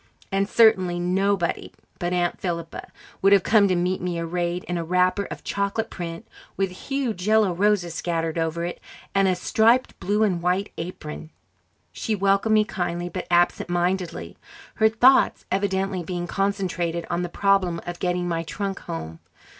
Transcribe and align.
And 0.31 0.49
certainly 0.49 0.99
nobody 0.99 1.71
but 1.99 2.11
Aunt 2.11 2.41
Philippa 2.41 2.87
would 3.21 3.33
have 3.33 3.43
come 3.43 3.67
to 3.67 3.75
meet 3.75 4.01
me 4.01 4.17
arrayed 4.19 4.63
in 4.63 4.75
a 4.79 4.83
wrapper 4.83 5.25
of 5.25 5.43
chocolate 5.43 5.91
print 5.91 6.27
with 6.57 6.71
huge 6.89 7.27
yellow 7.27 7.53
roses 7.53 7.93
scattered 7.93 8.39
over 8.39 8.65
it, 8.65 8.79
and 9.13 9.27
a 9.27 9.35
striped 9.35 9.99
blue 9.99 10.23
and 10.23 10.41
white 10.41 10.71
apron! 10.79 11.29
She 11.91 12.15
welcomed 12.15 12.55
me 12.55 12.65
kindly 12.65 13.09
but 13.09 13.27
absent 13.29 13.69
mindedly, 13.69 14.37
her 14.77 14.89
thoughts 14.89 15.45
evidently 15.51 16.01
being 16.01 16.25
concentrated 16.25 17.05
on 17.11 17.21
the 17.21 17.29
problem 17.29 17.79
of 17.85 17.99
getting 17.99 18.27
my 18.27 18.41
trunk 18.41 18.79
home. 18.79 19.19